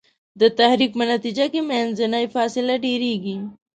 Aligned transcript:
د 0.39 0.41
تحرک 0.57 0.91
په 0.99 1.03
نتیجه 1.13 1.45
کې 1.53 1.61
منځنۍ 1.69 2.25
فاصله 2.35 2.73
ډیریږي. 2.83 3.37